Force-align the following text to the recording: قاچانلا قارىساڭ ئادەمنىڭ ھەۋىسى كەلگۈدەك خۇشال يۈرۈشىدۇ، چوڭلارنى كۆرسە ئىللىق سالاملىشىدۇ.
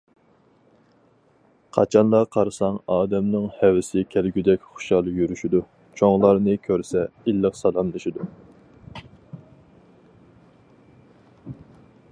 قاچانلا 1.77 2.21
قارىساڭ 2.35 2.79
ئادەمنىڭ 2.93 3.45
ھەۋىسى 3.59 4.03
كەلگۈدەك 4.15 4.65
خۇشال 4.71 5.11
يۈرۈشىدۇ، 5.19 5.61
چوڭلارنى 6.01 6.57
كۆرسە 6.67 7.05
ئىللىق 7.33 7.61
سالاملىشىدۇ. 7.63 8.29